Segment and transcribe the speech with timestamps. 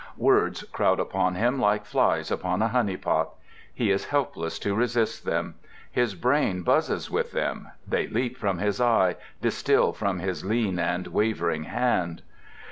[0.17, 3.33] Words crowd upon him like flies upon a honey pot:
[3.71, 5.53] he is helpless to resist them.
[5.91, 11.05] His brain buzzes with them: they leap from his eye, distil from his lean and
[11.05, 12.23] waving hand.